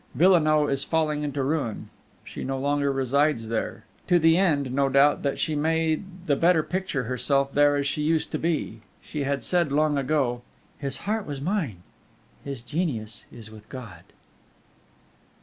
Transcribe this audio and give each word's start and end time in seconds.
Villenoix 0.15 0.65
is 0.67 0.83
falling 0.83 1.21
into 1.21 1.43
ruin. 1.43 1.91
She 2.23 2.43
no 2.43 2.57
longer 2.57 2.91
resides 2.91 3.49
there; 3.49 3.85
to 4.07 4.17
the 4.17 4.35
end, 4.35 4.71
no 4.73 4.89
doubt, 4.89 5.21
that 5.21 5.37
she 5.37 5.53
may 5.55 6.01
the 6.25 6.35
better 6.35 6.63
picture 6.63 7.03
herself 7.03 7.53
there 7.53 7.75
as 7.75 7.85
she 7.85 8.01
used 8.01 8.31
to 8.31 8.39
be. 8.39 8.81
She 8.99 9.25
had 9.25 9.43
said 9.43 9.71
long 9.71 9.99
ago: 9.99 10.41
"His 10.79 10.97
heart 11.05 11.27
was 11.27 11.39
mine; 11.39 11.83
his 12.43 12.63
genius 12.63 13.25
is 13.31 13.51
with 13.51 13.69
God." 13.69 14.01